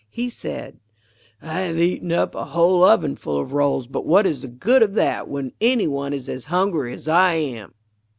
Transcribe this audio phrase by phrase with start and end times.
[0.09, 0.79] He said:
[1.43, 4.95] 'I have eaten up a whole ovenful of rolls, but what is the good of
[4.95, 7.75] that when any one is as hungry as I am.